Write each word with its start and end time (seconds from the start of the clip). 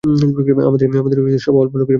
আমাদের 0.03 0.87
সভা 1.39 1.59
অল্প 1.59 1.73
লোকের 1.73 1.79
সভা। 1.79 1.89